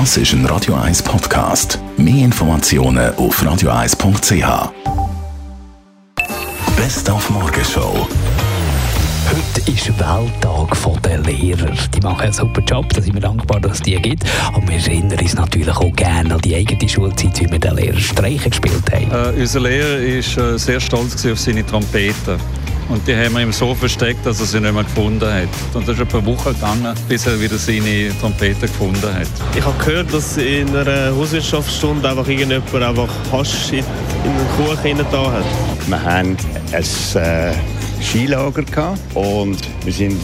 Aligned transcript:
Das 0.00 0.16
ist 0.16 0.32
ein 0.32 0.44
Radio 0.46 0.74
1 0.74 1.04
Podcast. 1.04 1.78
Mehr 1.96 2.24
Informationen 2.24 3.14
auf 3.14 3.40
radio1.ch. 3.40 4.72
Best 6.76 7.08
auf 7.08 7.30
Morgenshow. 7.30 8.08
Heute 9.30 9.70
ist 9.70 9.86
Welttag 9.96 11.02
der 11.04 11.18
Lehrer. 11.18 11.72
Die 11.94 12.00
machen 12.00 12.22
einen 12.22 12.32
super 12.32 12.60
Job, 12.62 12.92
da 12.92 13.00
sind 13.00 13.14
wir 13.14 13.20
dankbar, 13.20 13.60
dass 13.60 13.74
es 13.74 13.82
die 13.82 13.94
gibt. 13.94 14.24
Aber 14.48 14.66
wir 14.66 14.78
erinnern 14.78 15.20
uns 15.20 15.34
natürlich 15.36 15.68
auch 15.68 15.94
gerne 15.94 16.34
an 16.34 16.40
die 16.40 16.56
eigene 16.56 16.88
Schulzeit, 16.88 17.40
wie 17.40 17.52
wir 17.52 17.60
den 17.60 17.76
Lehrer 17.76 18.00
Streichen 18.00 18.50
gespielt 18.50 18.90
haben. 18.90 19.36
Äh, 19.36 19.40
unser 19.42 19.60
Lehrer 19.60 20.00
war 20.00 20.54
äh, 20.54 20.58
sehr 20.58 20.80
stolz 20.80 21.24
auf 21.24 21.38
seine 21.38 21.64
Trompete. 21.64 22.36
Und 22.88 23.06
die 23.06 23.16
haben 23.16 23.34
wir 23.34 23.40
ihm 23.40 23.52
so 23.52 23.74
versteckt, 23.74 24.26
dass 24.26 24.40
er 24.40 24.46
sie 24.46 24.60
nicht 24.60 24.74
mehr 24.74 24.84
gefunden 24.84 25.32
hat. 25.32 25.48
Und 25.72 25.88
das 25.88 25.96
ist 25.96 26.02
etwa 26.02 26.18
eine 26.18 26.26
Woche 26.26 26.52
gegangen, 26.52 26.94
bis 27.08 27.26
er 27.26 27.40
wieder 27.40 27.56
seine 27.56 28.10
Trompete 28.20 28.66
gefunden 28.66 29.14
hat. 29.14 29.28
Ich 29.56 29.64
habe 29.64 29.84
gehört, 29.84 30.12
dass 30.12 30.36
in 30.36 30.74
einer 30.76 31.14
Hauswirtschaftsstunde 31.16 32.08
einfach 32.08 32.28
irgendjemand 32.28 32.74
einfach 32.74 33.08
Hasch 33.32 33.72
in, 33.72 33.78
in 33.78 33.84
den 33.84 34.66
Kuchen 34.66 35.06
da 35.10 35.32
hat. 35.32 35.44
Wir 35.86 36.02
hatten 36.02 36.36
ein 36.72 37.22
äh, 37.22 37.52
Skilager 38.02 38.62
gehabt 38.62 39.00
und 39.14 39.58
wir 39.84 39.92
sind 39.92 40.20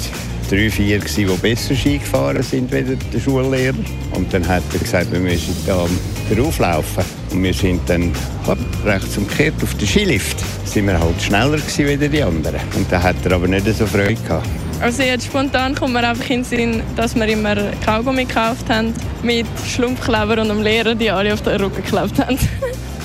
drei, 0.50 0.68
vier, 0.68 0.98
gewesen, 0.98 1.28
die 1.28 1.36
besser 1.40 1.74
Ski 1.74 1.98
gefahren 1.98 2.42
sind 2.42 2.74
als 2.74 2.86
der 3.12 3.20
Schullehrer. 3.20 3.74
Und 4.12 4.32
dann 4.34 4.46
hat 4.46 4.62
er 4.72 4.78
gesagt, 4.80 5.12
wir 5.12 5.20
müssen 5.20 5.54
da 5.66 5.86
drauflaufen. 6.34 7.04
Und 7.30 7.42
wir 7.42 7.54
sind 7.54 7.80
dann 7.88 8.12
hopp, 8.46 8.58
rechts 8.84 9.16
umgekehrt 9.16 9.54
auf 9.62 9.74
den 9.74 9.86
Skilift. 9.86 10.38
Sind 10.64 10.86
wir 10.86 10.98
halt 10.98 11.20
schneller 11.20 11.58
gewesen 11.58 12.00
als 12.00 12.10
die 12.10 12.22
anderen. 12.22 12.60
Und 12.76 12.90
da 12.90 13.02
hat 13.02 13.16
er 13.24 13.32
aber 13.32 13.48
nicht 13.48 13.66
so 13.66 13.86
Freude 13.86 14.14
gehabt. 14.14 14.46
Also 14.80 15.02
jetzt 15.02 15.26
spontan 15.26 15.74
kommt 15.74 15.92
mir 15.92 16.08
einfach 16.08 16.28
in 16.30 16.42
den 16.42 16.44
Sinn, 16.44 16.82
dass 16.96 17.14
wir 17.14 17.28
immer 17.28 17.54
Kaugummi 17.84 18.24
gekauft 18.24 18.68
haben 18.70 18.94
mit 19.22 19.46
Schlumpfkleber 19.68 20.40
und 20.40 20.50
einem 20.50 20.62
Lehrer, 20.62 20.94
die 20.94 21.10
alle 21.10 21.34
auf 21.34 21.42
den 21.42 21.60
Rücken 21.60 21.82
geklebt 21.82 22.18
haben. 22.18 22.38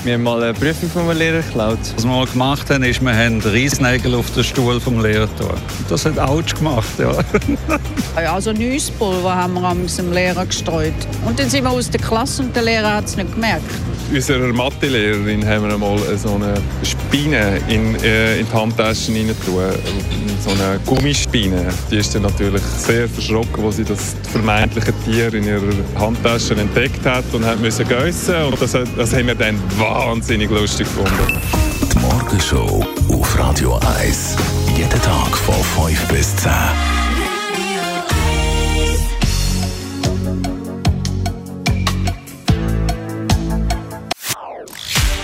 Wir 0.06 0.14
haben 0.14 0.22
mal 0.22 0.40
eine 0.40 0.54
Prüfung 0.54 0.88
vom 0.88 1.10
Lehrer 1.10 1.42
geklaut. 1.42 1.80
Was 1.96 2.04
wir 2.04 2.12
mal 2.12 2.26
gemacht 2.26 2.70
haben, 2.70 2.84
ist, 2.84 3.02
wir 3.02 3.12
haben 3.12 3.40
Reisnägel 3.40 4.14
auf 4.14 4.30
den 4.30 4.44
Stuhl 4.44 4.78
vom 4.78 5.02
Lehrer 5.02 5.26
getan. 5.26 5.58
Das 5.88 6.04
hat 6.04 6.16
Autsch 6.16 6.54
gemacht, 6.54 6.86
ja. 6.96 7.10
Also 8.14 8.52
Nüsspulver 8.52 9.34
haben 9.34 9.54
wir 9.54 9.64
am 9.64 10.12
Lehrer 10.12 10.46
gestreut. 10.46 10.94
Und 11.24 11.40
dann 11.40 11.50
sind 11.50 11.64
wir 11.64 11.70
aus 11.72 11.90
der 11.90 12.00
Klasse 12.00 12.42
und 12.42 12.54
der 12.54 12.62
Lehrer 12.62 12.94
hat 12.94 13.06
es 13.06 13.16
nicht 13.16 13.34
gemerkt. 13.34 13.64
Unserer 14.12 14.52
Mathelehrerin 14.52 15.44
haben 15.46 15.66
wir 15.66 15.74
einmal 15.74 15.98
so 16.16 16.34
eine 16.34 16.54
Spine 16.82 17.60
in, 17.68 17.96
äh, 17.96 18.38
in 18.38 18.46
die 18.46 18.52
Handtaschen 18.52 19.16
rein 19.16 19.34
So 20.44 20.50
eine 20.50 20.78
Gummispine. 20.86 21.66
Die 21.90 21.96
ist 21.96 22.14
dann 22.14 22.22
natürlich 22.22 22.62
sehr 22.62 23.08
verschrocken, 23.08 23.64
als 23.64 23.76
sie 23.76 23.84
das 23.84 24.14
vermeintliche 24.30 24.92
Tier 25.04 25.34
in 25.34 25.44
ihrer 25.44 25.74
Handtasche 25.98 26.54
entdeckt 26.54 27.04
hat 27.04 27.24
und 27.32 27.44
hat 27.44 27.60
müssen 27.60 27.86
geissen. 27.88 28.36
Und 28.44 28.62
das, 28.62 28.72
das 28.72 29.12
haben 29.12 29.26
wir 29.26 29.34
dann 29.34 29.58
wahnsinnig 29.76 30.50
lustig 30.50 30.86
gefunden. 30.86 31.40
Die 31.92 31.98
Morgenshow 31.98 32.86
auf 33.10 33.38
Radio 33.38 33.78
1. 33.98 34.36
Jeden 34.76 35.02
Tag 35.02 35.36
von 35.36 35.88
5 35.88 36.08
bis 36.08 36.36
10. 36.36 36.95